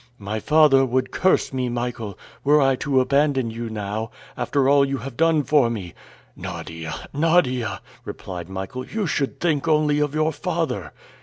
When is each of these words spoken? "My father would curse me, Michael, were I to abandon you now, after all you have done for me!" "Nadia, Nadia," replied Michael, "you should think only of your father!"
"My 0.17 0.39
father 0.39 0.83
would 0.83 1.11
curse 1.11 1.53
me, 1.53 1.69
Michael, 1.69 2.17
were 2.43 2.59
I 2.59 2.75
to 2.77 2.99
abandon 3.01 3.51
you 3.51 3.69
now, 3.69 4.09
after 4.35 4.67
all 4.67 4.83
you 4.83 4.97
have 4.97 5.15
done 5.15 5.43
for 5.43 5.69
me!" 5.69 5.93
"Nadia, 6.35 7.07
Nadia," 7.13 7.81
replied 8.03 8.49
Michael, 8.49 8.83
"you 8.87 9.05
should 9.05 9.39
think 9.39 9.67
only 9.67 9.99
of 9.99 10.15
your 10.15 10.33
father!" 10.33 10.91